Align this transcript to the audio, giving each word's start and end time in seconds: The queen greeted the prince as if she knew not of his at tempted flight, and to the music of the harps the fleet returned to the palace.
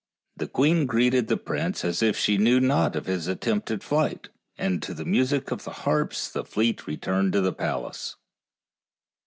The 0.35 0.47
queen 0.47 0.87
greeted 0.87 1.27
the 1.27 1.37
prince 1.37 1.85
as 1.85 2.01
if 2.01 2.17
she 2.17 2.39
knew 2.39 2.59
not 2.59 2.95
of 2.95 3.05
his 3.05 3.27
at 3.29 3.39
tempted 3.41 3.83
flight, 3.83 4.29
and 4.57 4.81
to 4.81 4.95
the 4.95 5.05
music 5.05 5.51
of 5.51 5.63
the 5.63 5.69
harps 5.85 6.27
the 6.27 6.43
fleet 6.43 6.87
returned 6.87 7.33
to 7.33 7.41
the 7.41 7.53
palace. 7.53 8.15